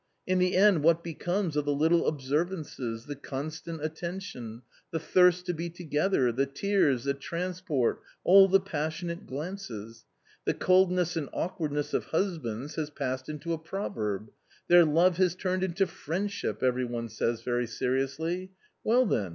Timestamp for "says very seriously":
17.07-18.49